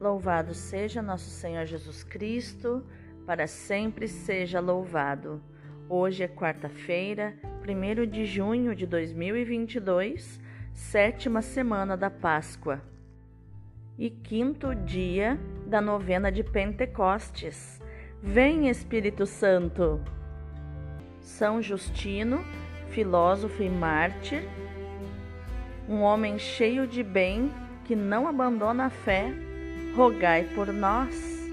Louvado 0.00 0.54
seja 0.54 1.02
nosso 1.02 1.28
Senhor 1.28 1.66
Jesus 1.66 2.02
Cristo, 2.02 2.82
para 3.26 3.46
sempre 3.46 4.08
seja 4.08 4.58
louvado. 4.58 5.42
Hoje 5.90 6.22
é 6.22 6.28
quarta-feira, 6.28 7.34
1 7.62 8.06
de 8.06 8.24
junho 8.24 8.74
de 8.74 8.86
2022, 8.86 10.40
sétima 10.72 11.42
semana 11.42 11.98
da 11.98 12.08
Páscoa 12.08 12.80
e 13.98 14.08
quinto 14.08 14.74
dia 14.74 15.38
da 15.66 15.82
novena 15.82 16.32
de 16.32 16.42
Pentecostes. 16.42 17.78
Vem, 18.22 18.70
Espírito 18.70 19.26
Santo! 19.26 20.00
São 21.20 21.60
Justino, 21.60 22.42
filósofo 22.88 23.62
e 23.62 23.68
mártir, 23.68 24.48
um 25.86 26.00
homem 26.00 26.38
cheio 26.38 26.86
de 26.86 27.02
bem 27.02 27.52
que 27.84 27.94
não 27.94 28.26
abandona 28.26 28.86
a 28.86 28.90
fé 28.90 29.49
rogai 29.94 30.44
por 30.54 30.72
nós. 30.72 31.50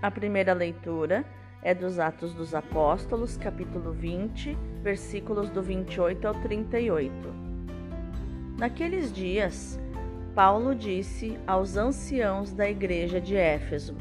A 0.00 0.10
primeira 0.10 0.54
leitura 0.54 1.24
é 1.62 1.74
dos 1.74 1.98
Atos 1.98 2.32
dos 2.32 2.54
Apóstolos, 2.54 3.36
capítulo 3.36 3.92
20, 3.92 4.56
versículos 4.82 5.50
do 5.50 5.62
28 5.62 6.26
ao 6.26 6.34
38. 6.34 7.12
Naqueles 8.58 9.12
dias, 9.12 9.78
Paulo 10.34 10.74
disse 10.74 11.38
aos 11.46 11.76
anciãos 11.76 12.52
da 12.52 12.68
igreja 12.68 13.20
de 13.20 13.36
Éfeso: 13.36 13.94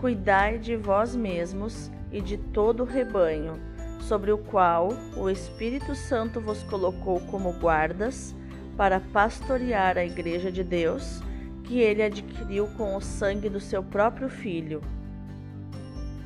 Cuidai 0.00 0.58
de 0.58 0.74
vós 0.74 1.14
mesmos 1.14 1.92
e 2.10 2.20
de 2.20 2.38
todo 2.38 2.82
o 2.82 2.86
rebanho, 2.86 3.60
sobre 4.00 4.32
o 4.32 4.38
qual 4.38 4.88
o 5.16 5.28
Espírito 5.28 5.94
Santo 5.94 6.40
vos 6.40 6.62
colocou 6.62 7.20
como 7.30 7.52
guardas, 7.52 8.34
para 8.74 9.00
pastorear 9.00 9.96
a 9.96 10.04
igreja 10.04 10.50
de 10.50 10.64
Deus 10.64 11.22
que 11.66 11.80
ele 11.80 12.02
adquiriu 12.02 12.68
com 12.76 12.96
o 12.96 13.00
sangue 13.00 13.48
do 13.48 13.60
seu 13.60 13.82
próprio 13.82 14.28
filho. 14.28 14.80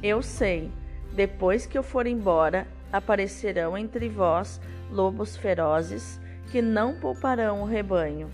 Eu 0.03 0.23
sei, 0.23 0.71
depois 1.15 1.67
que 1.67 1.77
eu 1.77 1.83
for 1.83 2.07
embora, 2.07 2.67
aparecerão 2.93 3.77
entre 3.77 4.09
vós 4.09 4.61
lobos 4.91 5.37
ferozes 5.37 6.21
que 6.51 6.61
não 6.61 6.99
pouparão 6.99 7.63
o 7.63 7.67
rebanho. 7.67 8.31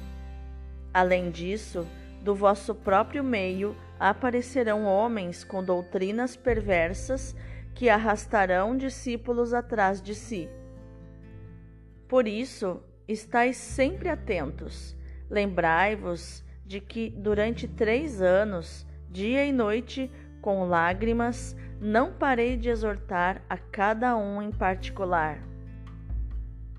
Além 0.93 1.31
disso, 1.31 1.87
do 2.23 2.35
vosso 2.35 2.75
próprio 2.75 3.23
meio 3.23 3.77
aparecerão 4.01 4.85
homens 4.85 5.45
com 5.45 5.63
doutrinas 5.63 6.35
perversas 6.37 7.37
que 7.75 7.89
arrastarão 7.89 8.77
discípulos 8.77 9.53
atrás 9.53 10.01
de 10.01 10.15
si. 10.15 10.49
Por 12.09 12.27
isso, 12.27 12.83
estais 13.07 13.57
sempre 13.57 14.09
atentos. 14.09 14.97
Lembrai-vos 15.29 16.46
de 16.67 16.81
que 16.81 17.11
durante 17.11 17.69
três 17.69 18.21
anos, 18.21 18.87
dia 19.09 19.45
e 19.45 19.53
noite, 19.53 20.11
com 20.41 20.67
lágrimas, 20.67 21.57
não 21.81 22.13
parei 22.13 22.57
de 22.57 22.69
exortar 22.69 23.43
a 23.49 23.57
cada 23.57 24.17
um 24.17 24.43
em 24.43 24.51
particular. 24.51 25.39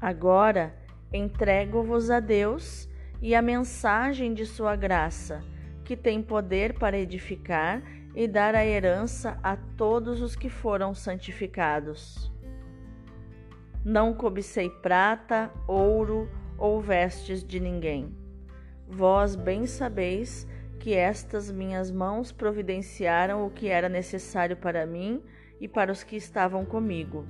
Agora 0.02 0.76
entrego-vos 1.12 2.10
a 2.10 2.20
Deus 2.20 2.90
e 3.22 3.34
a 3.34 3.42
mensagem 3.42 4.34
de 4.34 4.46
Sua 4.46 4.76
graça, 4.76 5.42
que 5.86 5.96
tem 5.96 6.22
poder 6.22 6.78
para 6.78 6.98
edificar 6.98 7.82
e 8.14 8.28
dar 8.28 8.56
a 8.56 8.66
herança 8.66 9.40
a 9.42 9.56
todos 9.56 10.22
os 10.22 10.36
que 10.36 10.50
foram 10.50 10.94
santificados. 10.94 12.32
Não 13.86 14.14
cobicei 14.14 14.70
prata, 14.70 15.50
ouro 15.66 16.30
ou 16.58 16.82
vestes 16.82 17.44
de 17.44 17.60
ninguém 17.60 18.27
Vós 18.88 19.36
bem 19.36 19.66
sabeis 19.66 20.48
que 20.80 20.94
estas 20.94 21.52
minhas 21.52 21.92
mãos 21.92 22.32
providenciaram 22.32 23.46
o 23.46 23.50
que 23.50 23.68
era 23.68 23.90
necessário 23.90 24.56
para 24.56 24.86
mim 24.86 25.22
e 25.60 25.68
para 25.68 25.92
os 25.92 26.04
que 26.04 26.16
estavam 26.16 26.64
comigo. 26.64 27.26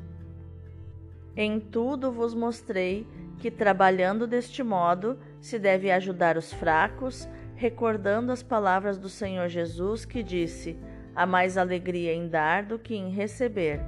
Em 1.35 1.59
tudo 1.59 2.11
vos 2.11 2.33
mostrei 2.33 3.07
que, 3.39 3.49
trabalhando 3.49 4.27
deste 4.27 4.61
modo, 4.61 5.17
se 5.39 5.57
deve 5.57 5.91
ajudar 5.91 6.37
os 6.37 6.53
fracos, 6.53 7.27
recordando 7.55 8.31
as 8.31 8.43
palavras 8.43 8.97
do 8.97 9.09
Senhor 9.09 9.47
Jesus 9.47 10.05
que 10.05 10.21
disse: 10.21 10.77
Há 11.15 11.25
mais 11.25 11.57
alegria 11.57 12.13
em 12.13 12.27
dar 12.27 12.63
do 12.63 12.77
que 12.77 12.95
em 12.95 13.09
receber. 13.09 13.79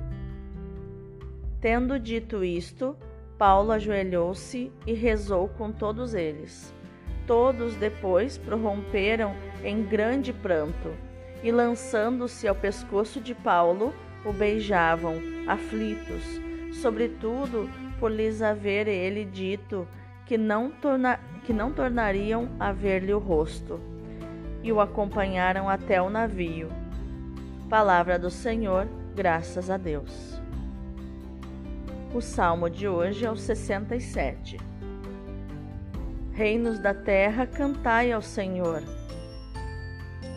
Tendo 1.61 1.99
dito 1.99 2.44
isto, 2.44 2.97
Paulo 3.38 3.71
ajoelhou-se 3.71 4.71
e 4.88 4.94
rezou 4.94 5.47
com 5.49 5.71
todos 5.71 6.13
eles. 6.13 6.73
Todos 7.29 7.75
depois 7.75 8.40
prorromperam 8.40 9.35
em 9.63 9.84
grande 9.84 10.34
pranto 10.34 10.91
e, 11.44 11.51
lançando-se 11.51 12.47
ao 12.47 12.56
pescoço 12.56 13.22
de 13.22 13.35
Paulo, 13.35 13.94
o 14.25 14.34
beijavam, 14.34 15.13
aflitos, 15.47 16.23
sobretudo 16.81 17.69
por 18.00 18.12
lhes 18.12 18.41
haver 18.41 18.88
ele 18.88 19.25
dito 19.25 19.88
que 20.25 20.39
não, 20.39 20.72
torna, 20.72 21.19
que 21.44 21.53
não 21.53 21.72
tornariam 21.72 22.50
a 22.59 22.72
ver-lhe 22.72 23.13
o 23.13 23.19
rosto, 23.19 23.79
e 24.63 24.72
o 24.72 24.81
acompanharam 24.81 25.69
até 25.69 26.01
o 26.01 26.09
navio. 26.09 26.68
Palavra 27.69 28.18
do 28.18 28.31
Senhor, 28.31 28.88
graças 29.16 29.69
a 29.69 29.78
Deus. 29.78 30.41
O 32.12 32.22
salmo 32.22 32.72
de 32.72 32.88
hoje 32.88 33.23
é 33.23 33.29
o 33.29 33.35
67. 33.35 34.69
Reinos 36.39 36.79
da 36.79 36.94
terra, 36.94 37.45
cantai 37.45 38.13
ao 38.13 38.22
Senhor. 38.22 38.81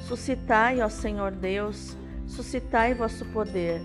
Suscitai 0.00 0.80
ao 0.80 0.90
Senhor 0.90 1.30
Deus, 1.30 1.96
suscitai 2.26 2.92
vosso 2.92 3.24
poder, 3.26 3.80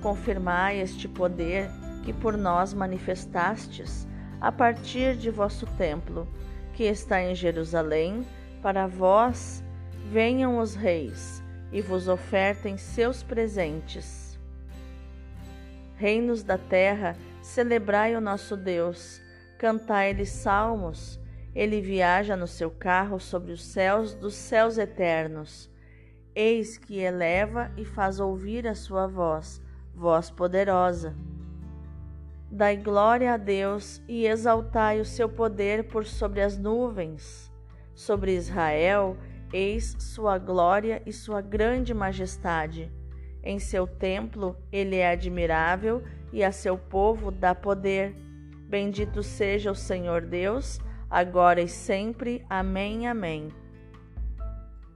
confirmai 0.00 0.80
este 0.80 1.06
poder 1.06 1.68
que 2.06 2.14
por 2.14 2.38
nós 2.38 2.72
manifestastes 2.72 4.08
a 4.40 4.50
partir 4.50 5.14
de 5.14 5.30
vosso 5.30 5.66
templo, 5.76 6.26
que 6.72 6.84
está 6.84 7.20
em 7.20 7.34
Jerusalém, 7.34 8.26
para 8.62 8.86
vós 8.86 9.62
venham 10.10 10.60
os 10.60 10.74
reis 10.74 11.42
e 11.70 11.82
vos 11.82 12.08
ofertem 12.08 12.78
seus 12.78 13.22
presentes. 13.22 14.38
Reinos 15.96 16.42
da 16.42 16.56
terra, 16.56 17.14
celebrai 17.42 18.16
o 18.16 18.22
nosso 18.22 18.56
Deus, 18.56 19.20
cantai-lhe 19.58 20.24
salmos, 20.24 21.20
ele 21.54 21.80
viaja 21.80 22.36
no 22.36 22.46
seu 22.46 22.70
carro 22.70 23.18
sobre 23.18 23.52
os 23.52 23.64
céus 23.64 24.14
dos 24.14 24.34
céus 24.34 24.78
eternos. 24.78 25.70
Eis 26.34 26.76
que 26.78 26.98
eleva 26.98 27.70
e 27.76 27.84
faz 27.84 28.20
ouvir 28.20 28.66
a 28.66 28.74
sua 28.74 29.06
voz, 29.06 29.60
voz 29.94 30.30
poderosa. 30.30 31.16
Dai 32.50 32.76
glória 32.76 33.34
a 33.34 33.36
Deus 33.36 34.02
e 34.08 34.26
exaltai 34.26 35.00
o 35.00 35.04
seu 35.04 35.28
poder 35.28 35.84
por 35.84 36.06
sobre 36.06 36.40
as 36.40 36.56
nuvens. 36.56 37.52
Sobre 37.94 38.34
Israel, 38.34 39.16
eis 39.52 39.96
sua 39.98 40.38
glória 40.38 41.02
e 41.04 41.12
sua 41.12 41.40
grande 41.40 41.92
majestade. 41.92 42.90
Em 43.42 43.58
seu 43.58 43.86
templo 43.86 44.56
ele 44.70 44.96
é 44.96 45.10
admirável 45.10 46.02
e 46.32 46.44
a 46.44 46.52
seu 46.52 46.78
povo 46.78 47.30
dá 47.30 47.54
poder. 47.54 48.14
Bendito 48.68 49.22
seja 49.22 49.70
o 49.70 49.74
Senhor 49.74 50.22
Deus 50.22 50.78
agora 51.10 51.60
e 51.60 51.68
sempre. 51.68 52.44
Amém, 52.48 53.06
amém. 53.06 53.48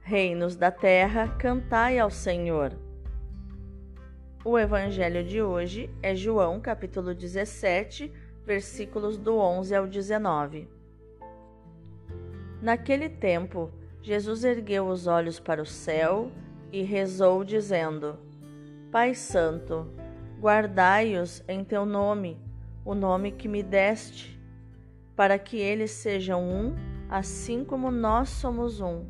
Reinos 0.01 0.55
da 0.55 0.69
terra, 0.69 1.29
cantai 1.39 1.97
ao 1.97 2.09
Senhor. 2.09 2.73
O 4.45 4.59
evangelho 4.59 5.23
de 5.23 5.41
hoje 5.41 5.89
é 6.01 6.13
João, 6.13 6.59
capítulo 6.59 7.15
17, 7.15 8.11
versículos 8.45 9.17
do 9.17 9.37
11 9.37 9.73
ao 9.73 9.87
19. 9.87 10.67
Naquele 12.61 13.07
tempo, 13.07 13.71
Jesus 14.01 14.43
ergueu 14.43 14.87
os 14.87 15.07
olhos 15.07 15.39
para 15.39 15.61
o 15.61 15.65
céu 15.65 16.29
e 16.71 16.81
rezou, 16.81 17.43
dizendo: 17.45 18.19
Pai 18.91 19.15
Santo, 19.15 19.87
guardai-os 20.41 21.41
em 21.47 21.63
teu 21.63 21.85
nome, 21.85 22.37
o 22.83 22.93
nome 22.93 23.31
que 23.31 23.47
me 23.47 23.63
deste 23.63 24.32
para 25.15 25.37
que 25.37 25.57
eles 25.57 25.91
sejam 25.91 26.43
um, 26.43 26.75
assim 27.09 27.63
como 27.63 27.91
nós 27.91 28.29
somos 28.29 28.81
um. 28.81 29.05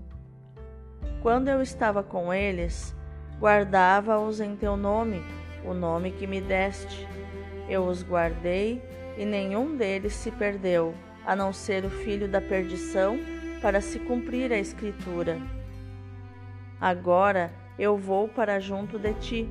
Quando 1.22 1.48
eu 1.48 1.62
estava 1.62 2.04
com 2.04 2.34
eles, 2.34 2.96
guardava-os 3.40 4.42
em 4.42 4.56
teu 4.56 4.76
nome, 4.76 5.22
o 5.64 5.74
nome 5.74 6.12
que 6.12 6.28
me 6.28 6.42
deste. 6.42 7.08
Eu 7.70 7.86
os 7.86 8.04
guardei 8.04 8.82
e 9.18 9.26
nenhum 9.26 9.78
deles 9.78 10.14
se 10.14 10.32
perdeu, 10.32 10.94
a 11.26 11.36
não 11.36 11.54
ser 11.54 11.86
o 11.86 11.90
filho 11.90 12.28
da 12.28 12.42
perdição, 12.42 13.18
para 13.62 13.80
se 13.80 14.00
cumprir 14.00 14.52
a 14.52 14.58
Escritura. 14.58 15.38
Agora 16.82 17.54
eu 17.80 17.98
vou 17.98 18.28
para 18.28 18.60
junto 18.60 19.00
de 19.00 19.14
ti 19.14 19.50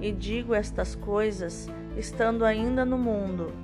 e 0.00 0.10
digo 0.10 0.52
estas 0.52 0.96
coisas, 0.96 1.68
estando 1.96 2.44
ainda 2.44 2.84
no 2.84 2.98
mundo 2.98 3.63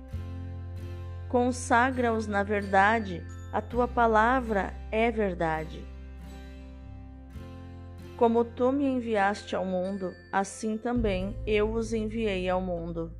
Consagra-os 1.31 2.27
na 2.27 2.43
verdade, 2.43 3.25
a 3.53 3.61
tua 3.61 3.87
palavra 3.87 4.73
é 4.91 5.09
verdade. 5.09 5.81
Como 8.17 8.43
tu 8.43 8.69
me 8.73 8.83
enviaste 8.83 9.55
ao 9.55 9.63
mundo, 9.63 10.13
assim 10.29 10.77
também 10.77 11.33
eu 11.47 11.71
os 11.71 11.93
enviei 11.93 12.49
ao 12.49 12.59
mundo. 12.59 13.13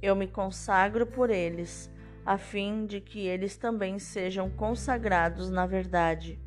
Eu 0.00 0.14
me 0.14 0.28
consagro 0.28 1.04
por 1.04 1.30
eles, 1.30 1.90
a 2.24 2.38
fim 2.38 2.86
de 2.86 3.00
que 3.00 3.26
eles 3.26 3.56
também 3.56 3.98
sejam 3.98 4.48
consagrados 4.48 5.50
na 5.50 5.66
verdade. 5.66 6.40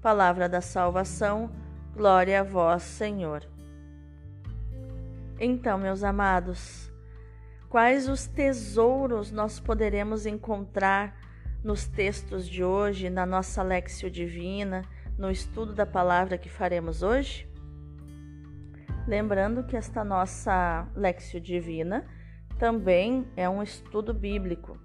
Palavra 0.00 0.48
da 0.48 0.60
salvação, 0.60 1.50
glória 1.96 2.38
a 2.38 2.44
vós, 2.44 2.84
Senhor. 2.84 3.44
Então, 5.40 5.78
meus 5.78 6.04
amados, 6.04 6.87
quais 7.68 8.08
os 8.08 8.26
tesouros 8.26 9.30
nós 9.30 9.60
poderemos 9.60 10.26
encontrar 10.26 11.16
nos 11.62 11.86
textos 11.86 12.48
de 12.48 12.64
hoje, 12.64 13.10
na 13.10 13.26
nossa 13.26 13.62
Lexio 13.62 14.10
Divina, 14.10 14.82
no 15.18 15.30
estudo 15.30 15.74
da 15.74 15.84
palavra 15.84 16.38
que 16.38 16.48
faremos 16.48 17.02
hoje? 17.02 17.48
Lembrando 19.06 19.64
que 19.64 19.76
esta 19.76 20.04
nossa 20.04 20.86
Lexio 20.94 21.40
Divina 21.40 22.06
também 22.58 23.26
é 23.36 23.48
um 23.48 23.62
estudo 23.62 24.12
bíblico. 24.14 24.78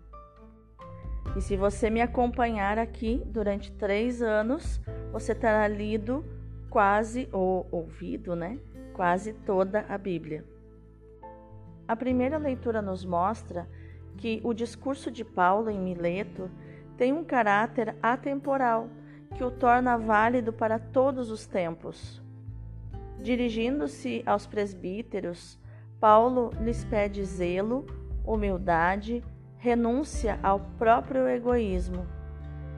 E 1.35 1.41
se 1.41 1.55
você 1.55 1.89
me 1.89 2.01
acompanhar 2.01 2.77
aqui 2.77 3.21
durante 3.25 3.71
três 3.71 4.21
anos, 4.21 4.81
você 5.11 5.33
terá 5.33 5.67
lido 5.67 6.23
quase, 6.69 7.27
ou 7.31 7.67
ouvido, 7.71 8.35
né? 8.35 8.59
quase 8.93 9.33
toda 9.33 9.85
a 9.89 9.97
Bíblia. 9.97 10.52
A 11.93 11.95
primeira 11.95 12.39
leitura 12.39 12.81
nos 12.81 13.05
mostra 13.05 13.69
que 14.17 14.41
o 14.43 14.51
discurso 14.51 15.11
de 15.11 15.23
Paulo 15.23 15.69
em 15.69 15.77
Mileto 15.79 16.49
tem 16.97 17.13
um 17.13 17.23
caráter 17.23 17.95
atemporal 18.01 18.89
que 19.35 19.43
o 19.43 19.51
torna 19.51 19.95
válido 19.95 20.51
para 20.51 20.79
todos 20.79 21.29
os 21.29 21.45
tempos. 21.45 22.19
Dirigindo-se 23.21 24.23
aos 24.25 24.47
presbíteros, 24.47 25.59
Paulo 25.99 26.49
lhes 26.59 26.83
pede 26.83 27.23
zelo, 27.23 27.85
humildade, 28.25 29.23
renúncia 29.59 30.39
ao 30.41 30.61
próprio 30.79 31.27
egoísmo. 31.27 32.07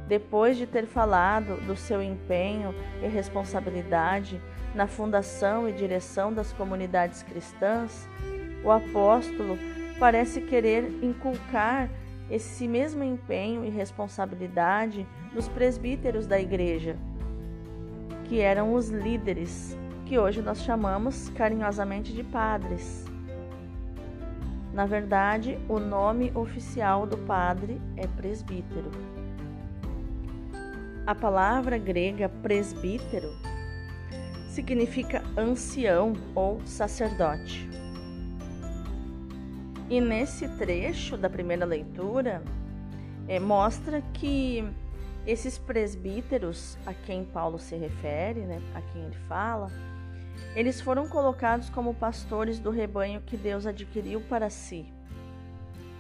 Depois 0.10 0.58
de 0.58 0.68
ter 0.68 0.86
falado 0.86 1.56
do 1.66 1.78
seu 1.78 2.04
empenho 2.04 2.76
e 3.02 3.08
responsabilidade 3.08 4.42
na 4.76 4.88
fundação 4.88 5.70
e 5.70 5.72
direção 5.72 6.34
das 6.34 6.52
comunidades 6.52 7.24
cristãs, 7.24 8.10
o 8.66 8.72
apóstolo 8.72 9.60
parece 10.00 10.42
querer 10.42 10.92
inculcar 11.04 11.90
esse 12.30 12.68
mesmo 12.68 13.04
empenho 13.04 13.64
e 13.64 13.70
responsabilidade 13.70 15.08
nos 15.34 15.48
presbíteros 15.48 16.26
da 16.26 16.40
igreja, 16.40 16.98
que 18.24 18.42
eram 18.42 18.74
os 18.74 18.90
líderes, 18.90 19.78
que 20.06 20.18
hoje 20.18 20.42
nós 20.42 20.64
chamamos 20.64 21.30
carinhosamente 21.30 22.12
de 22.12 22.24
padres. 22.24 23.06
Na 24.74 24.88
verdade, 24.88 25.60
o 25.70 25.80
nome 25.80 26.32
oficial 26.34 27.06
do 27.06 27.18
padre 27.20 27.80
é 27.96 28.08
presbítero. 28.08 28.90
A 31.06 31.14
palavra 31.14 31.78
grega 31.78 32.28
presbítero 32.28 33.30
significa 34.50 35.24
ancião 35.38 36.14
ou 36.34 36.60
sacerdote. 36.66 37.85
E 39.90 40.02
nesse 40.02 40.48
trecho 40.58 41.16
da 41.16 41.30
primeira 41.30 41.66
leitura, 41.66 42.42
é, 43.28 43.40
mostra 43.40 44.02
que 44.14 44.64
esses 45.26 45.58
presbíteros 45.58 46.78
a 46.86 46.94
quem 46.94 47.24
Paulo 47.24 47.60
se 47.60 47.76
refere, 47.76 48.42
né, 48.42 48.62
a 48.74 48.82
quem 48.82 49.04
ele 49.04 49.18
fala, 49.28 49.72
eles 50.56 50.82
foram 50.82 51.08
colocados 51.08 51.70
como 51.70 51.94
pastores 51.94 52.60
do 52.60 52.70
rebanho 52.70 53.22
que 53.22 53.38
Deus 53.38 53.66
adquiriu 53.66 54.22
para 54.22 54.50
si. 54.50 54.92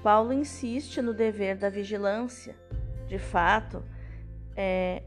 Paulo 0.04 0.34
insiste 0.34 1.02
no 1.02 1.14
dever 1.14 1.58
da 1.58 1.70
vigilância. 1.70 2.56
De 3.08 3.18
fato, 3.18 3.84
é, 4.56 5.04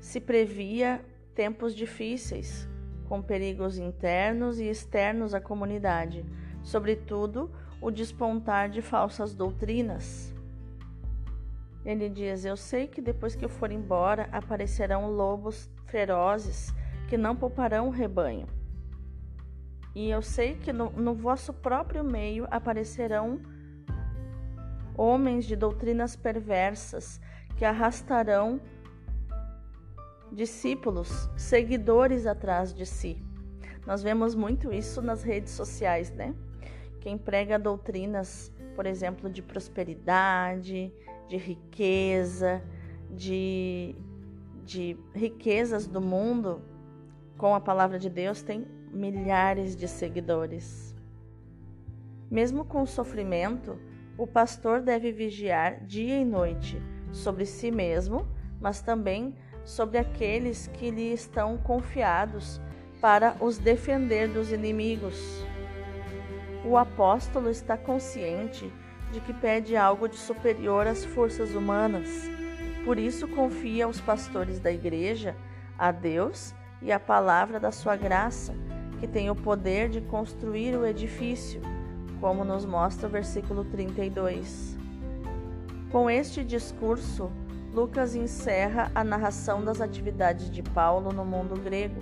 se 0.00 0.20
previa 0.20 1.00
tempos 1.34 1.74
difíceis, 1.74 2.68
com 3.08 3.22
perigos 3.22 3.78
internos 3.78 4.58
e 4.58 4.64
externos 4.64 5.34
à 5.34 5.40
comunidade, 5.40 6.24
sobretudo 6.62 7.50
o 7.80 7.90
despontar 7.90 8.68
de 8.68 8.82
falsas 8.82 9.34
doutrinas. 9.34 10.34
Ele 11.84 12.08
diz: 12.08 12.44
Eu 12.44 12.56
sei 12.56 12.86
que 12.86 13.00
depois 13.00 13.34
que 13.34 13.44
eu 13.44 13.48
for 13.48 13.70
embora 13.70 14.28
aparecerão 14.32 15.10
lobos 15.10 15.70
ferozes 15.86 16.74
que 17.08 17.16
não 17.16 17.36
pouparão 17.36 17.88
o 17.88 17.90
rebanho. 17.90 18.48
E 19.94 20.10
eu 20.10 20.20
sei 20.20 20.56
que 20.56 20.72
no, 20.72 20.90
no 20.90 21.14
vosso 21.14 21.52
próprio 21.52 22.04
meio 22.04 22.46
aparecerão 22.50 23.40
homens 24.96 25.44
de 25.44 25.54
doutrinas 25.54 26.16
perversas 26.16 27.20
que 27.56 27.64
arrastarão 27.64 28.60
discípulos, 30.36 31.30
seguidores 31.34 32.26
atrás 32.26 32.74
de 32.74 32.84
si. 32.84 33.16
Nós 33.86 34.02
vemos 34.02 34.34
muito 34.34 34.70
isso 34.70 35.00
nas 35.00 35.22
redes 35.22 35.52
sociais, 35.52 36.10
né? 36.10 36.34
Quem 37.00 37.16
prega 37.16 37.58
doutrinas, 37.58 38.52
por 38.74 38.84
exemplo, 38.84 39.30
de 39.30 39.40
prosperidade, 39.40 40.92
de 41.26 41.36
riqueza, 41.38 42.62
de, 43.10 43.96
de 44.62 44.98
riquezas 45.14 45.86
do 45.86 46.02
mundo, 46.02 46.60
com 47.38 47.54
a 47.54 47.60
palavra 47.60 47.98
de 47.98 48.10
Deus, 48.10 48.42
tem 48.42 48.66
milhares 48.92 49.74
de 49.74 49.88
seguidores. 49.88 50.94
Mesmo 52.30 52.64
com 52.64 52.82
o 52.82 52.86
sofrimento, 52.86 53.78
o 54.18 54.26
pastor 54.26 54.82
deve 54.82 55.12
vigiar 55.12 55.82
dia 55.86 56.20
e 56.20 56.24
noite 56.24 56.76
sobre 57.10 57.46
si 57.46 57.70
mesmo, 57.70 58.26
mas 58.60 58.82
também 58.82 59.34
sobre 59.66 59.98
aqueles 59.98 60.68
que 60.68 60.90
lhe 60.90 61.12
estão 61.12 61.58
confiados 61.58 62.60
para 63.00 63.36
os 63.40 63.58
defender 63.58 64.28
dos 64.28 64.52
inimigos. 64.52 65.44
O 66.64 66.78
apóstolo 66.78 67.50
está 67.50 67.76
consciente 67.76 68.72
de 69.12 69.20
que 69.20 69.34
pede 69.34 69.76
algo 69.76 70.08
de 70.08 70.16
superior 70.16 70.86
às 70.86 71.04
forças 71.04 71.54
humanas. 71.54 72.08
Por 72.84 72.98
isso 72.98 73.26
confia 73.26 73.84
aos 73.86 74.00
pastores 74.00 74.60
da 74.60 74.70
igreja, 74.70 75.36
a 75.76 75.90
Deus 75.90 76.54
e 76.80 76.92
a 76.92 77.00
palavra 77.00 77.58
da 77.58 77.72
sua 77.72 77.96
graça, 77.96 78.54
que 79.00 79.06
tem 79.06 79.28
o 79.30 79.34
poder 79.34 79.88
de 79.88 80.00
construir 80.00 80.76
o 80.76 80.86
edifício, 80.86 81.60
como 82.20 82.44
nos 82.44 82.64
mostra 82.64 83.08
o 83.08 83.10
versículo 83.10 83.64
32. 83.64 84.76
Com 85.90 86.08
este 86.08 86.44
discurso, 86.44 87.30
Lucas 87.76 88.14
encerra 88.14 88.90
a 88.94 89.04
narração 89.04 89.62
das 89.62 89.82
atividades 89.82 90.50
de 90.50 90.62
Paulo 90.62 91.12
no 91.12 91.26
mundo 91.26 91.60
grego. 91.60 92.00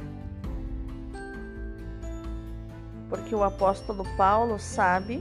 Porque 3.09 3.35
o 3.35 3.43
apóstolo 3.43 4.05
Paulo 4.17 4.57
sabe 4.57 5.21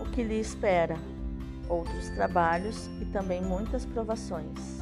o 0.00 0.10
que 0.10 0.24
lhe 0.24 0.40
espera, 0.40 0.96
outros 1.68 2.10
trabalhos 2.10 2.88
e 3.00 3.04
também 3.04 3.40
muitas 3.40 3.86
provações. 3.86 4.80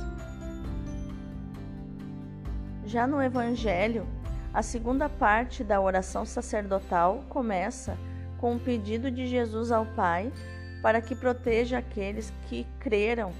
Já 2.87 3.07
no 3.07 3.21
Evangelho, 3.21 4.07
a 4.55 4.63
segunda 4.63 5.11
parte 5.11 5.63
da 5.63 5.79
oração 5.79 6.25
sacerdotal 6.25 7.23
começa 7.29 7.99
com 8.39 8.55
um 8.55 8.59
pedido 8.59 9.11
de 9.11 9.27
Jesus 9.27 9.71
ao 9.71 9.85
Pai 9.85 10.33
para 10.81 11.03
que 11.03 11.15
proteja 11.15 11.77
aqueles 11.77 12.33
que 12.49 12.67
creram 12.81 13.31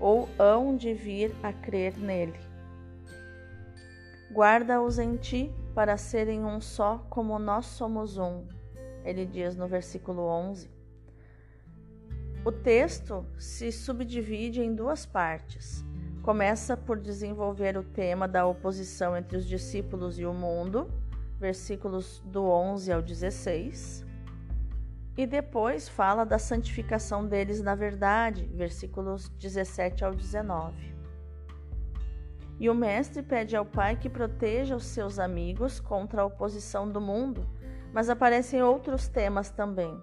ou 0.00 0.28
hão 0.38 0.74
de 0.76 0.94
vir 0.94 1.34
a 1.42 1.52
crer 1.52 1.96
nele. 1.98 2.40
Guarda-os 4.32 4.98
em 4.98 5.16
ti 5.16 5.52
para 5.74 5.96
serem 5.96 6.44
um 6.44 6.60
só, 6.60 6.98
como 7.10 7.38
nós 7.38 7.66
somos 7.66 8.16
um. 8.16 8.46
Ele 9.04 9.26
diz 9.26 9.56
no 9.56 9.66
versículo 9.66 10.22
11. 10.22 10.70
O 12.44 12.50
texto 12.50 13.26
se 13.38 13.70
subdivide 13.70 14.62
em 14.62 14.74
duas 14.74 15.04
partes. 15.04 15.84
Começa 16.22 16.76
por 16.76 16.98
desenvolver 16.98 17.76
o 17.76 17.82
tema 17.82 18.26
da 18.26 18.46
oposição 18.46 19.16
entre 19.16 19.36
os 19.36 19.46
discípulos 19.46 20.18
e 20.18 20.24
o 20.24 20.32
mundo, 20.32 20.90
versículos 21.38 22.22
do 22.24 22.44
11 22.44 22.92
ao 22.92 23.02
16. 23.02 24.09
E 25.20 25.26
depois 25.26 25.86
fala 25.86 26.24
da 26.24 26.38
santificação 26.38 27.26
deles 27.26 27.60
na 27.60 27.74
verdade, 27.74 28.46
versículos 28.54 29.28
17 29.28 30.02
ao 30.02 30.14
19. 30.14 30.94
E 32.58 32.70
o 32.70 32.74
mestre 32.74 33.22
pede 33.22 33.54
ao 33.54 33.66
pai 33.66 33.96
que 33.96 34.08
proteja 34.08 34.74
os 34.74 34.86
seus 34.86 35.18
amigos 35.18 35.78
contra 35.78 36.22
a 36.22 36.24
oposição 36.24 36.90
do 36.90 37.02
mundo, 37.02 37.46
mas 37.92 38.08
aparecem 38.08 38.62
outros 38.62 39.08
temas 39.08 39.50
também. 39.50 40.02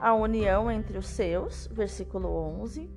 A 0.00 0.14
união 0.14 0.70
entre 0.70 0.96
os 0.96 1.08
seus, 1.08 1.66
versículo 1.66 2.34
11, 2.62 2.90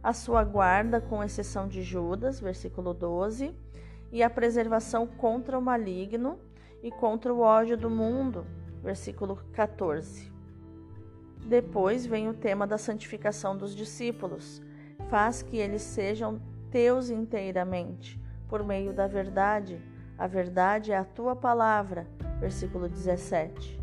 a 0.00 0.12
sua 0.12 0.44
guarda, 0.44 1.00
com 1.00 1.24
exceção 1.24 1.66
de 1.66 1.82
Judas, 1.82 2.38
versículo 2.38 2.94
12, 2.94 3.52
e 4.12 4.22
a 4.22 4.30
preservação 4.30 5.04
contra 5.04 5.58
o 5.58 5.62
maligno 5.62 6.38
e 6.80 6.92
contra 6.92 7.34
o 7.34 7.40
ódio 7.40 7.76
do 7.76 7.90
mundo, 7.90 8.46
versículo 8.84 9.34
14. 9.52 10.37
Depois 11.48 12.04
vem 12.04 12.28
o 12.28 12.34
tema 12.34 12.66
da 12.66 12.76
santificação 12.76 13.56
dos 13.56 13.74
discípulos. 13.74 14.60
Faz 15.08 15.40
que 15.40 15.56
eles 15.56 15.80
sejam 15.80 16.38
teus 16.70 17.08
inteiramente 17.08 18.20
por 18.46 18.62
meio 18.62 18.92
da 18.92 19.06
verdade. 19.06 19.80
A 20.18 20.26
verdade 20.26 20.92
é 20.92 20.98
a 20.98 21.04
tua 21.04 21.34
palavra. 21.34 22.06
Versículo 22.38 22.86
17. 22.86 23.80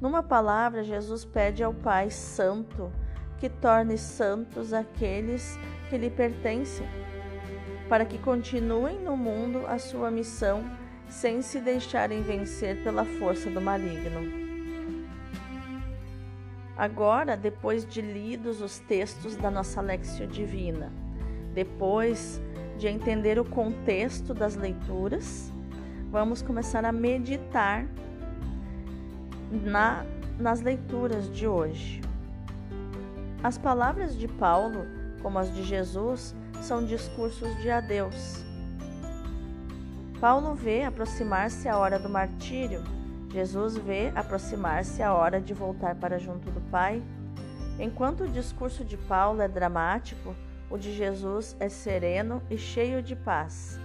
Numa 0.00 0.22
palavra, 0.22 0.84
Jesus 0.84 1.24
pede 1.24 1.64
ao 1.64 1.74
Pai 1.74 2.08
Santo 2.08 2.92
que 3.38 3.48
torne 3.48 3.98
santos 3.98 4.72
aqueles 4.72 5.58
que 5.90 5.98
lhe 5.98 6.08
pertencem, 6.08 6.86
para 7.88 8.04
que 8.04 8.16
continuem 8.16 9.00
no 9.00 9.16
mundo 9.16 9.66
a 9.66 9.76
sua 9.76 10.08
missão 10.08 10.62
sem 11.08 11.42
se 11.42 11.60
deixarem 11.60 12.22
vencer 12.22 12.80
pela 12.84 13.04
força 13.04 13.50
do 13.50 13.60
maligno. 13.60 14.41
Agora, 16.82 17.36
depois 17.36 17.86
de 17.86 18.02
lidos 18.02 18.60
os 18.60 18.80
textos 18.80 19.36
da 19.36 19.48
nossa 19.48 19.80
Lexio 19.80 20.26
Divina, 20.26 20.92
depois 21.54 22.42
de 22.76 22.88
entender 22.88 23.38
o 23.38 23.44
contexto 23.44 24.34
das 24.34 24.56
leituras, 24.56 25.52
vamos 26.10 26.42
começar 26.42 26.84
a 26.84 26.90
meditar 26.90 27.86
na, 29.48 30.04
nas 30.40 30.60
leituras 30.60 31.32
de 31.32 31.46
hoje. 31.46 32.00
As 33.44 33.56
palavras 33.56 34.18
de 34.18 34.26
Paulo, 34.26 34.84
como 35.22 35.38
as 35.38 35.54
de 35.54 35.62
Jesus, 35.62 36.34
são 36.60 36.84
discursos 36.84 37.56
de 37.62 37.70
adeus. 37.70 38.44
Paulo 40.20 40.52
vê 40.56 40.82
aproximar-se 40.82 41.68
a 41.68 41.78
hora 41.78 42.00
do 42.00 42.08
martírio, 42.08 42.82
Jesus 43.32 43.78
vê 43.78 44.12
aproximar-se 44.14 45.02
a 45.02 45.14
hora 45.14 45.40
de 45.40 45.54
voltar 45.54 45.94
para 45.94 46.18
junto 46.18 46.50
do 46.50 46.60
Pai. 46.70 47.02
Enquanto 47.80 48.24
o 48.24 48.28
discurso 48.28 48.84
de 48.84 48.98
Paulo 48.98 49.40
é 49.40 49.48
dramático, 49.48 50.36
o 50.70 50.76
de 50.76 50.92
Jesus 50.92 51.56
é 51.58 51.70
sereno 51.70 52.42
e 52.50 52.58
cheio 52.58 53.02
de 53.02 53.16
paz. 53.16 53.80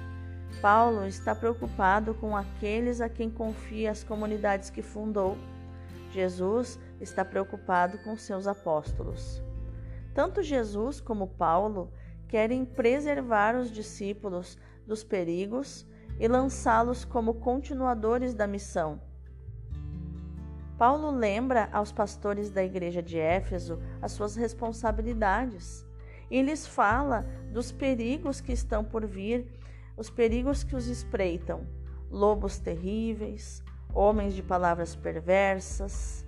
Paulo 0.61 1.05
está 1.05 1.33
preocupado 1.33 2.13
com 2.15 2.35
aqueles 2.35 2.99
a 2.99 3.07
quem 3.07 3.29
confia 3.29 3.89
as 3.89 4.03
comunidades 4.03 4.69
que 4.69 4.81
fundou. 4.81 5.37
Jesus 6.11 6.77
está 6.99 7.23
preocupado 7.23 7.99
com 7.99 8.17
seus 8.17 8.47
apóstolos. 8.47 9.41
Tanto 10.13 10.43
Jesus 10.43 10.99
como 10.99 11.27
Paulo 11.27 11.89
querem 12.27 12.65
preservar 12.65 13.55
os 13.55 13.71
discípulos 13.71 14.57
dos 14.85 15.05
perigos 15.05 15.87
e 16.19 16.27
lançá-los 16.27 17.05
como 17.05 17.35
continuadores 17.35 18.33
da 18.33 18.45
missão. 18.45 19.06
Paulo 20.77 21.09
lembra 21.09 21.69
aos 21.71 21.91
pastores 21.91 22.51
da 22.51 22.63
igreja 22.63 23.01
de 23.01 23.17
Éfeso 23.17 23.79
as 24.01 24.11
suas 24.11 24.35
responsabilidades 24.35 25.85
e 26.29 26.41
lhes 26.41 26.67
fala 26.67 27.25
dos 27.51 27.71
perigos 27.71 28.39
que 28.39 28.51
estão 28.51 28.83
por 28.83 29.05
vir, 29.05 29.47
os 29.95 30.09
perigos 30.09 30.63
que 30.63 30.75
os 30.75 30.87
espreitam: 30.87 31.65
lobos 32.11 32.59
terríveis, 32.59 33.63
homens 33.93 34.35
de 34.35 34.43
palavras 34.43 34.95
perversas. 34.95 36.23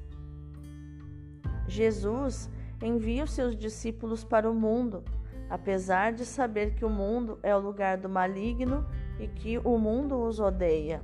Jesus 1.67 2.49
envia 2.81 3.25
os 3.25 3.31
seus 3.31 3.55
discípulos 3.55 4.23
para 4.23 4.49
o 4.49 4.55
mundo, 4.55 5.03
apesar 5.47 6.11
de 6.13 6.25
saber 6.25 6.73
que 6.73 6.83
o 6.83 6.89
mundo 6.89 7.37
é 7.43 7.55
o 7.55 7.59
lugar 7.59 7.97
do 7.97 8.09
maligno 8.09 8.83
e 9.19 9.27
que 9.27 9.59
o 9.59 9.77
mundo 9.77 10.19
os 10.19 10.39
odeia. 10.39 11.03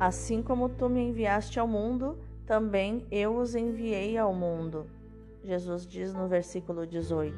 Assim 0.00 0.42
como 0.42 0.70
tu 0.70 0.88
me 0.88 1.10
enviaste 1.10 1.60
ao 1.60 1.68
mundo, 1.68 2.18
também 2.46 3.06
eu 3.10 3.36
os 3.36 3.54
enviei 3.54 4.16
ao 4.16 4.32
mundo. 4.32 4.86
Jesus 5.44 5.86
diz 5.86 6.14
no 6.14 6.26
versículo 6.26 6.86
18. 6.86 7.36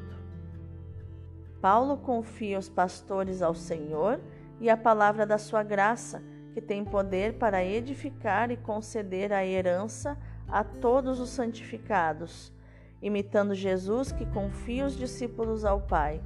Paulo 1.59 1.97
confia 1.97 2.57
os 2.57 2.69
pastores 2.69 3.41
ao 3.41 3.53
Senhor 3.53 4.17
e 4.61 4.69
a 4.69 4.77
palavra 4.77 5.25
da 5.25 5.37
sua 5.37 5.61
graça, 5.61 6.23
que 6.53 6.61
tem 6.61 6.85
poder 6.85 7.33
para 7.33 7.65
edificar 7.65 8.49
e 8.49 8.55
conceder 8.55 9.33
a 9.33 9.45
herança 9.45 10.17
a 10.47 10.63
todos 10.63 11.19
os 11.19 11.31
santificados, 11.31 12.53
imitando 13.01 13.53
Jesus 13.53 14.13
que 14.13 14.25
confia 14.27 14.85
os 14.85 14.95
discípulos 14.95 15.65
ao 15.65 15.81
Pai. 15.81 16.23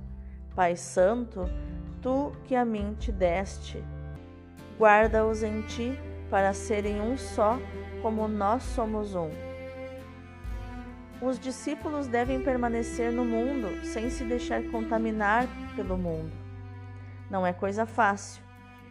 Pai 0.55 0.75
Santo, 0.75 1.49
tu 1.99 2.31
que 2.43 2.53
a 2.55 2.63
mim 2.63 2.95
te 2.99 3.11
deste, 3.11 3.83
guarda-os 4.77 5.41
em 5.41 5.63
ti 5.63 5.97
para 6.29 6.53
serem 6.53 7.01
um 7.01 7.17
só, 7.17 7.59
como 8.01 8.27
nós 8.27 8.63
somos 8.63 9.15
um. 9.15 9.29
Os 11.21 11.39
discípulos 11.39 12.07
devem 12.07 12.41
permanecer 12.41 13.11
no 13.11 13.25
mundo 13.25 13.83
sem 13.83 14.09
se 14.09 14.23
deixar 14.23 14.63
contaminar 14.65 15.47
pelo 15.75 15.97
mundo. 15.97 16.31
Não 17.29 17.45
é 17.45 17.51
coisa 17.51 17.85
fácil, 17.85 18.43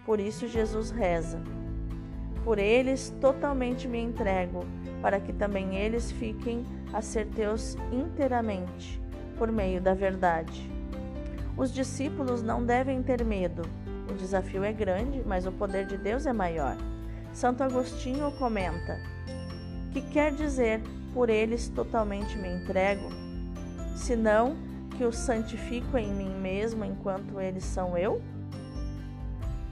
por 0.04 0.18
isso 0.18 0.48
Jesus 0.48 0.90
reza. 0.90 1.40
Por 2.42 2.58
eles 2.58 3.14
totalmente 3.20 3.86
me 3.86 3.98
entrego, 4.00 4.64
para 5.00 5.20
que 5.20 5.32
também 5.32 5.76
eles 5.76 6.10
fiquem 6.10 6.64
a 6.92 7.00
ser 7.00 7.26
teus 7.28 7.76
inteiramente, 7.92 9.00
por 9.38 9.50
meio 9.52 9.80
da 9.80 9.94
verdade. 9.94 10.70
Os 11.56 11.72
discípulos 11.72 12.42
não 12.42 12.64
devem 12.64 13.02
ter 13.02 13.24
medo. 13.24 13.62
O 14.10 14.14
desafio 14.14 14.62
é 14.62 14.72
grande, 14.72 15.22
mas 15.24 15.46
o 15.46 15.52
poder 15.52 15.86
de 15.86 15.96
Deus 15.96 16.26
é 16.26 16.32
maior. 16.32 16.76
Santo 17.36 17.62
Agostinho 17.62 18.32
comenta: 18.38 18.98
que 19.92 20.00
quer 20.00 20.32
dizer 20.32 20.80
por 21.12 21.28
eles 21.28 21.68
totalmente 21.68 22.38
me 22.38 22.48
entrego, 22.48 23.10
senão 23.94 24.56
que 24.96 25.04
os 25.04 25.18
santifico 25.18 25.98
em 25.98 26.10
mim 26.10 26.30
mesmo 26.30 26.82
enquanto 26.82 27.38
eles 27.38 27.62
são 27.62 27.96
eu? 27.98 28.22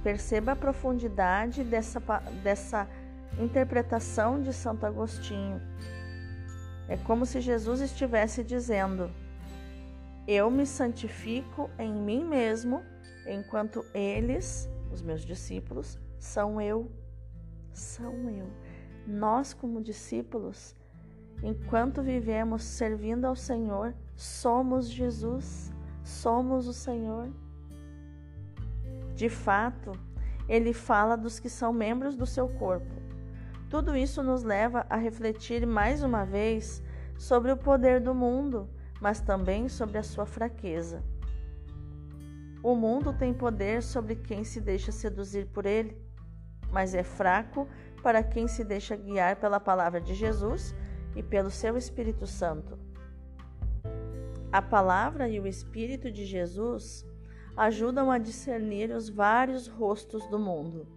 Perceba 0.02 0.52
a 0.52 0.56
profundidade 0.56 1.64
dessa, 1.64 2.00
dessa 2.42 2.86
interpretação 3.40 4.42
de 4.42 4.52
Santo 4.52 4.84
Agostinho. 4.84 5.58
É 6.86 6.98
como 6.98 7.24
se 7.24 7.40
Jesus 7.40 7.80
estivesse 7.80 8.44
dizendo: 8.44 9.10
Eu 10.28 10.50
me 10.50 10.66
santifico 10.66 11.70
em 11.78 11.94
mim 11.94 12.24
mesmo, 12.24 12.82
enquanto 13.26 13.82
eles, 13.94 14.68
os 14.92 15.00
meus 15.00 15.24
discípulos, 15.24 15.98
são 16.18 16.60
eu. 16.60 17.03
São 17.74 18.30
eu. 18.30 18.48
Nós, 19.06 19.52
como 19.52 19.82
discípulos, 19.82 20.74
Enquanto 21.42 22.02
vivemos 22.02 22.62
servindo 22.62 23.26
ao 23.26 23.36
Senhor, 23.36 23.94
somos 24.16 24.88
Jesus, 24.88 25.72
somos 26.02 26.66
o 26.66 26.72
Senhor. 26.72 27.28
De 29.14 29.28
fato, 29.28 29.92
ele 30.48 30.72
fala 30.72 31.16
dos 31.16 31.38
que 31.38 31.50
são 31.50 31.72
membros 31.72 32.16
do 32.16 32.26
seu 32.26 32.48
corpo. 32.48 32.94
Tudo 33.68 33.96
isso 33.96 34.22
nos 34.22 34.42
leva 34.42 34.86
a 34.88 34.96
refletir 34.96 35.66
mais 35.66 36.02
uma 36.02 36.24
vez 36.24 36.82
sobre 37.18 37.52
o 37.52 37.56
poder 37.56 38.00
do 38.00 38.14
mundo, 38.14 38.68
mas 39.00 39.20
também 39.20 39.68
sobre 39.68 39.98
a 39.98 40.02
sua 40.02 40.24
fraqueza. 40.24 41.02
O 42.62 42.74
mundo 42.74 43.12
tem 43.12 43.34
poder 43.34 43.82
sobre 43.82 44.16
quem 44.16 44.44
se 44.44 44.60
deixa 44.60 44.90
seduzir 44.90 45.46
por 45.46 45.66
ele, 45.66 45.94
mas 46.74 46.92
é 46.92 47.04
fraco 47.04 47.68
para 48.02 48.20
quem 48.20 48.48
se 48.48 48.64
deixa 48.64 48.96
guiar 48.96 49.36
pela 49.36 49.60
palavra 49.60 50.00
de 50.00 50.12
Jesus 50.12 50.74
e 51.14 51.22
pelo 51.22 51.48
seu 51.48 51.76
Espírito 51.76 52.26
Santo. 52.26 52.76
A 54.50 54.60
palavra 54.60 55.28
e 55.28 55.38
o 55.38 55.46
Espírito 55.46 56.10
de 56.10 56.24
Jesus 56.24 57.06
ajudam 57.56 58.10
a 58.10 58.18
discernir 58.18 58.90
os 58.90 59.08
vários 59.08 59.68
rostos 59.68 60.26
do 60.26 60.38
mundo, 60.38 60.88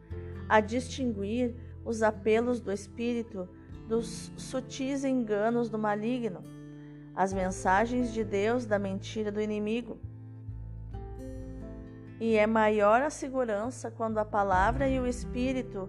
a 0.50 0.60
distinguir 0.60 1.55
os 1.86 2.01
apelos 2.01 2.60
do 2.60 2.72
Espírito 2.72 3.48
dos 3.88 4.31
sutis 4.36 5.03
enganos 5.03 5.69
do 5.69 5.77
maligno, 5.77 6.43
as 7.15 7.31
mensagens 7.31 8.12
de 8.12 8.24
Deus 8.24 8.65
da 8.65 8.79
mentira 8.79 9.31
do 9.31 9.39
inimigo. 9.39 10.00
E 12.19 12.36
é 12.36 12.47
maior 12.47 13.01
a 13.01 13.09
segurança 13.09 13.91
quando 13.91 14.17
a 14.17 14.25
palavra 14.25 14.88
e 14.88 15.00
o 15.00 15.05
espírito 15.05 15.88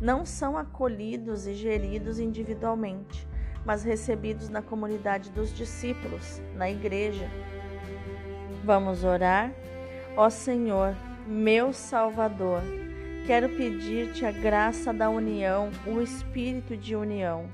não 0.00 0.24
são 0.24 0.56
acolhidos 0.56 1.46
e 1.46 1.54
geridos 1.54 2.18
individualmente, 2.18 3.26
mas 3.64 3.84
recebidos 3.84 4.48
na 4.48 4.60
comunidade 4.60 5.30
dos 5.30 5.54
discípulos, 5.54 6.40
na 6.54 6.68
igreja. 6.68 7.28
Vamos 8.64 9.04
orar? 9.04 9.52
Ó 10.16 10.28
Senhor, 10.28 10.96
meu 11.26 11.72
Salvador, 11.72 12.60
quero 13.26 13.48
pedir-te 13.50 14.26
a 14.26 14.32
graça 14.32 14.92
da 14.92 15.08
união, 15.08 15.70
o 15.86 16.00
espírito 16.00 16.76
de 16.76 16.96
união. 16.96 17.48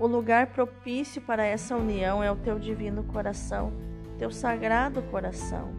O 0.00 0.06
lugar 0.06 0.48
propício 0.48 1.22
para 1.22 1.44
essa 1.44 1.76
união 1.76 2.22
é 2.22 2.30
o 2.30 2.36
teu 2.36 2.58
divino 2.58 3.04
coração, 3.04 3.72
teu 4.18 4.30
sagrado 4.30 5.02
coração. 5.02 5.77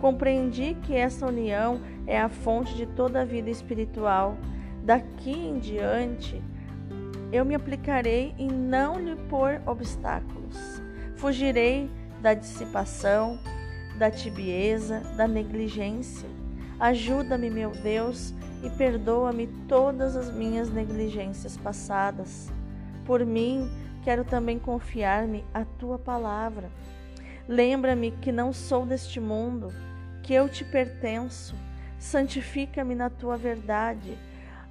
Compreendi 0.00 0.76
que 0.82 0.94
essa 0.94 1.26
união 1.26 1.80
é 2.06 2.18
a 2.18 2.28
fonte 2.28 2.74
de 2.74 2.86
toda 2.86 3.20
a 3.20 3.24
vida 3.24 3.50
espiritual. 3.50 4.36
Daqui 4.82 5.30
em 5.30 5.58
diante, 5.58 6.42
eu 7.30 7.44
me 7.44 7.54
aplicarei 7.54 8.34
em 8.38 8.48
não 8.48 8.98
lhe 8.98 9.14
pôr 9.28 9.60
obstáculos. 9.66 10.82
Fugirei 11.16 11.90
da 12.22 12.32
dissipação, 12.32 13.38
da 13.98 14.10
tibieza, 14.10 15.00
da 15.16 15.28
negligência. 15.28 16.28
Ajuda-me, 16.78 17.50
meu 17.50 17.70
Deus, 17.70 18.34
e 18.64 18.70
perdoa-me 18.70 19.46
todas 19.68 20.16
as 20.16 20.32
minhas 20.32 20.70
negligências 20.70 21.58
passadas. 21.58 22.50
Por 23.04 23.24
mim, 23.26 23.70
quero 24.02 24.24
também 24.24 24.58
confiar-me 24.58 25.44
à 25.52 25.62
tua 25.64 25.98
palavra. 25.98 26.70
Lembra-me 27.46 28.12
que 28.12 28.32
não 28.32 28.52
sou 28.52 28.86
deste 28.86 29.20
mundo, 29.20 29.68
que 30.30 30.34
eu 30.34 30.48
te 30.48 30.64
pertenço. 30.64 31.56
Santifica-me 31.98 32.94
na 32.94 33.10
tua 33.10 33.36
verdade. 33.36 34.16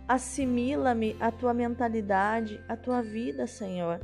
Assimila-me 0.07 1.17
à 1.19 1.33
tua 1.33 1.53
mentalidade, 1.53 2.63
à 2.65 2.77
tua 2.77 3.01
vida, 3.01 3.45
Senhor. 3.45 3.99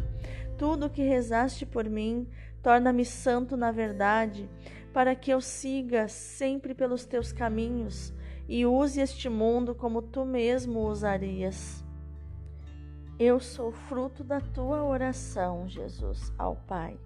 Tudo 0.58 0.88
o 0.88 0.90
que 0.90 1.02
rezaste 1.02 1.66
por 1.66 1.90
mim, 1.90 2.28
torna-me 2.62 3.06
santo 3.06 3.56
na 3.56 3.72
verdade 3.72 4.50
para 4.92 5.16
que 5.16 5.32
eu 5.32 5.40
siga 5.40 6.10
sempre 6.10 6.74
pelos 6.74 7.06
teus 7.06 7.32
caminhos 7.32 8.14
e 8.50 8.66
use 8.66 9.00
este 9.00 9.30
mundo 9.30 9.74
como 9.74 10.02
tu 10.02 10.26
mesmo 10.26 10.86
usarias. 10.86 11.82
Eu 13.18 13.40
sou 13.40 13.72
fruto 13.72 14.26
da 14.26 14.42
tua 14.42 14.84
oração, 14.84 15.70
Jesus, 15.70 16.34
ao 16.38 16.58
Pai. 16.68 17.00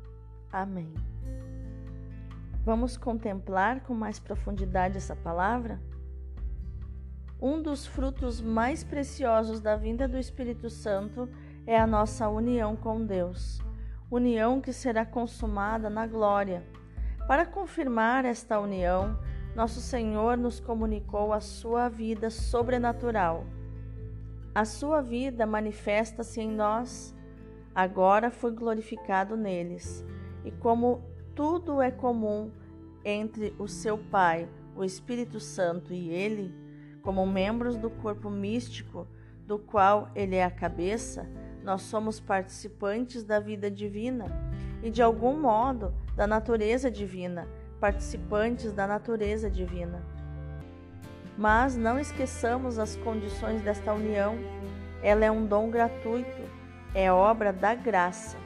Amém. 0.51 0.91
Vamos 2.69 2.95
contemplar 2.95 3.79
com 3.79 3.95
mais 3.95 4.19
profundidade 4.19 4.95
essa 4.95 5.15
palavra? 5.15 5.81
Um 7.41 7.59
dos 7.59 7.87
frutos 7.87 8.39
mais 8.39 8.83
preciosos 8.83 9.59
da 9.59 9.75
vinda 9.75 10.07
do 10.07 10.19
Espírito 10.19 10.69
Santo 10.69 11.27
é 11.65 11.79
a 11.79 11.87
nossa 11.87 12.29
união 12.29 12.75
com 12.75 13.03
Deus, 13.03 13.59
união 14.11 14.61
que 14.61 14.71
será 14.71 15.03
consumada 15.03 15.89
na 15.89 16.05
glória 16.05 16.63
para 17.27 17.43
confirmar 17.43 18.23
esta 18.23 18.59
união, 18.59 19.17
nosso 19.55 19.81
Senhor 19.81 20.37
nos 20.37 20.59
comunicou 20.59 21.33
a 21.33 21.39
sua 21.39 21.89
vida 21.89 22.29
sobrenatural. 22.29 23.47
A 24.53 24.63
sua 24.63 25.01
vida 25.01 25.43
manifesta-se 25.47 26.39
em 26.39 26.51
nós, 26.51 27.15
agora 27.73 28.29
foi 28.29 28.51
glorificado 28.51 29.35
neles. 29.35 30.05
E 30.45 30.51
como 30.51 31.01
tudo 31.33 31.81
é 31.81 31.89
comum 31.89 32.51
entre 33.03 33.53
o 33.57 33.67
seu 33.67 33.97
Pai, 33.97 34.47
o 34.75 34.83
Espírito 34.83 35.39
Santo 35.39 35.93
e 35.93 36.09
ele, 36.09 36.53
como 37.01 37.25
membros 37.25 37.77
do 37.77 37.89
corpo 37.89 38.29
místico 38.29 39.07
do 39.45 39.57
qual 39.57 40.09
ele 40.15 40.35
é 40.35 40.43
a 40.43 40.51
cabeça, 40.51 41.27
nós 41.63 41.81
somos 41.81 42.19
participantes 42.19 43.23
da 43.23 43.39
vida 43.39 43.69
divina 43.69 44.25
e, 44.81 44.89
de 44.89 45.01
algum 45.01 45.39
modo, 45.39 45.93
da 46.15 46.27
natureza 46.27 46.89
divina, 46.89 47.47
participantes 47.79 48.71
da 48.71 48.85
natureza 48.85 49.49
divina. 49.49 50.03
Mas 51.37 51.75
não 51.75 51.97
esqueçamos 51.97 52.77
as 52.77 52.95
condições 52.97 53.61
desta 53.61 53.93
união. 53.93 54.37
Ela 55.01 55.25
é 55.25 55.31
um 55.31 55.45
dom 55.45 55.69
gratuito, 55.69 56.41
é 56.93 57.11
obra 57.11 57.53
da 57.53 57.73
graça. 57.73 58.37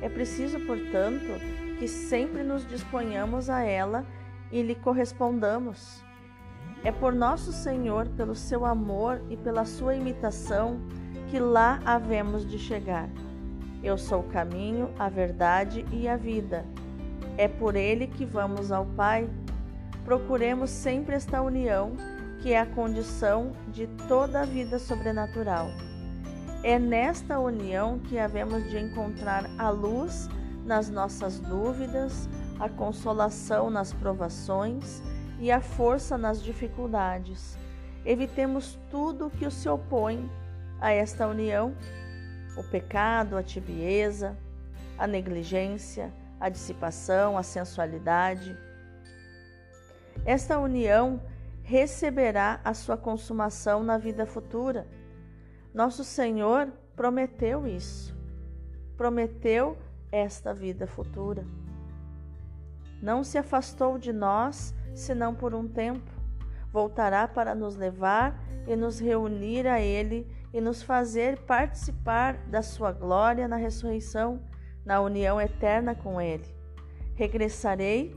É 0.00 0.08
preciso, 0.08 0.58
portanto, 0.60 1.30
que 1.82 1.88
sempre 1.88 2.44
nos 2.44 2.64
disponhamos 2.64 3.50
a 3.50 3.64
ela 3.64 4.06
e 4.52 4.62
lhe 4.62 4.72
correspondamos. 4.72 6.00
É 6.84 6.92
por 6.92 7.12
nosso 7.12 7.52
Senhor, 7.52 8.06
pelo 8.10 8.36
seu 8.36 8.64
amor 8.64 9.20
e 9.28 9.36
pela 9.36 9.64
sua 9.64 9.96
imitação, 9.96 10.80
que 11.28 11.40
lá 11.40 11.80
havemos 11.84 12.48
de 12.48 12.56
chegar. 12.56 13.08
Eu 13.82 13.98
sou 13.98 14.20
o 14.20 14.28
caminho, 14.28 14.90
a 14.96 15.08
verdade 15.08 15.84
e 15.90 16.06
a 16.06 16.16
vida. 16.16 16.64
É 17.36 17.48
por 17.48 17.74
ele 17.74 18.06
que 18.06 18.24
vamos 18.24 18.70
ao 18.70 18.86
Pai. 18.86 19.28
Procuremos 20.04 20.70
sempre 20.70 21.16
esta 21.16 21.42
união, 21.42 21.96
que 22.40 22.52
é 22.52 22.60
a 22.60 22.66
condição 22.66 23.50
de 23.66 23.88
toda 24.06 24.42
a 24.42 24.44
vida 24.44 24.78
sobrenatural. 24.78 25.66
É 26.62 26.78
nesta 26.78 27.40
união 27.40 27.98
que 27.98 28.20
havemos 28.20 28.70
de 28.70 28.78
encontrar 28.78 29.50
a 29.58 29.68
luz 29.68 30.28
nas 30.64 30.88
nossas 30.88 31.38
dúvidas, 31.40 32.28
a 32.58 32.68
consolação 32.68 33.70
nas 33.70 33.92
provações 33.92 35.02
e 35.38 35.50
a 35.50 35.60
força 35.60 36.16
nas 36.16 36.42
dificuldades. 36.42 37.58
Evitemos 38.04 38.78
tudo 38.90 39.30
que 39.30 39.48
se 39.50 39.68
opõe 39.68 40.30
a 40.80 40.92
esta 40.92 41.26
união: 41.26 41.74
o 42.56 42.62
pecado, 42.64 43.36
a 43.36 43.42
tibieza, 43.42 44.36
a 44.98 45.06
negligência, 45.06 46.12
a 46.38 46.48
dissipação, 46.48 47.38
a 47.38 47.42
sensualidade. 47.42 48.56
Esta 50.24 50.58
união 50.58 51.20
receberá 51.62 52.60
a 52.64 52.74
sua 52.74 52.96
consumação 52.96 53.82
na 53.82 53.96
vida 53.96 54.26
futura. 54.26 54.86
Nosso 55.72 56.04
Senhor 56.04 56.68
prometeu 56.94 57.66
isso. 57.66 58.14
Prometeu 58.96 59.78
esta 60.12 60.52
vida 60.52 60.86
futura. 60.86 61.44
Não 63.02 63.24
se 63.24 63.38
afastou 63.38 63.98
de 63.98 64.12
nós 64.12 64.72
senão 64.94 65.34
por 65.34 65.54
um 65.54 65.66
tempo. 65.66 66.10
Voltará 66.70 67.26
para 67.26 67.54
nos 67.54 67.74
levar 67.74 68.38
e 68.66 68.76
nos 68.76 69.00
reunir 69.00 69.66
a 69.66 69.80
Ele 69.80 70.30
e 70.52 70.60
nos 70.60 70.82
fazer 70.82 71.38
participar 71.40 72.36
da 72.46 72.62
sua 72.62 72.92
glória 72.92 73.48
na 73.48 73.56
ressurreição, 73.56 74.40
na 74.84 75.00
união 75.00 75.40
eterna 75.40 75.94
com 75.94 76.20
Ele. 76.20 76.46
Regressarei 77.14 78.14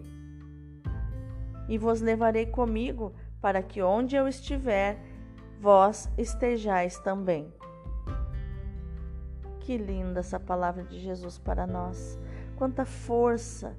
e 1.67 1.77
vos 1.77 2.01
levarei 2.01 2.45
comigo, 2.45 3.13
para 3.41 3.61
que 3.61 3.81
onde 3.81 4.15
eu 4.15 4.27
estiver, 4.27 4.99
vós 5.59 6.09
estejais 6.17 6.99
também. 6.99 7.51
Que 9.65 9.77
linda 9.79 10.19
essa 10.19 10.39
palavra 10.39 10.83
de 10.83 10.99
Jesus 10.99 11.39
para 11.39 11.65
nós. 11.65 12.19
Quanta 12.55 12.85
força, 12.85 13.75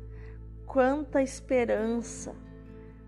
quanta 0.66 1.22
esperança 1.22 2.34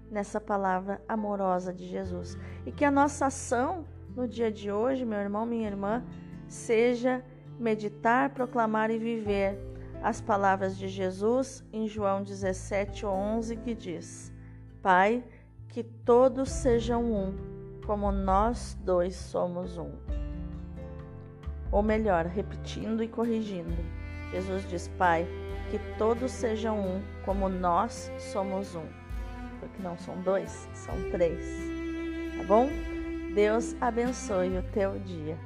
nessa 0.08 0.40
palavra 0.40 1.02
amorosa 1.08 1.74
de 1.74 1.88
Jesus. 1.88 2.38
E 2.64 2.70
que 2.70 2.84
a 2.84 2.90
nossa 2.90 3.26
ação 3.26 3.84
no 4.14 4.28
dia 4.28 4.52
de 4.52 4.70
hoje, 4.70 5.04
meu 5.04 5.18
irmão, 5.18 5.44
minha 5.44 5.66
irmã, 5.66 6.04
seja 6.46 7.24
meditar, 7.58 8.30
proclamar 8.30 8.92
e 8.92 8.98
viver 8.98 9.58
as 10.00 10.20
palavras 10.20 10.78
de 10.78 10.86
Jesus 10.86 11.64
em 11.72 11.88
João 11.88 12.22
17, 12.22 13.04
11, 13.04 13.56
que 13.56 13.74
diz: 13.74 14.32
Pai, 14.80 15.24
que 15.68 15.82
todos 15.82 16.48
sejam 16.48 17.04
um, 17.04 17.34
como 17.84 18.12
nós 18.12 18.78
dois 18.84 19.16
somos 19.16 19.76
um. 19.76 20.17
Ou 21.70 21.82
melhor, 21.82 22.26
repetindo 22.26 23.02
e 23.02 23.08
corrigindo, 23.08 23.76
Jesus 24.30 24.68
diz: 24.68 24.88
Pai, 24.98 25.26
que 25.70 25.78
todos 25.98 26.30
sejam 26.30 26.78
um, 26.78 27.02
como 27.24 27.48
nós 27.48 28.10
somos 28.18 28.74
um. 28.74 28.86
Porque 29.60 29.82
não 29.82 29.96
são 29.98 30.20
dois, 30.22 30.68
são 30.72 30.94
três. 31.10 31.44
Tá 32.36 32.44
bom? 32.44 32.68
Deus 33.34 33.76
abençoe 33.80 34.56
o 34.58 34.62
teu 34.72 34.98
dia. 35.00 35.36